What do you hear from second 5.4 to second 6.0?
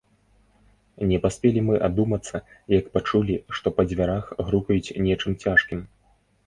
цяжкім.